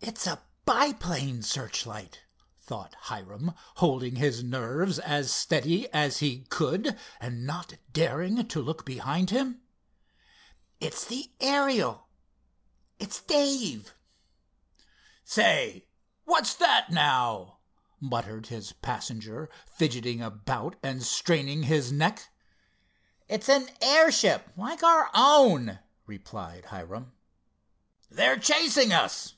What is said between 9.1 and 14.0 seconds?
him. "It's the Ariel—it's Dave!"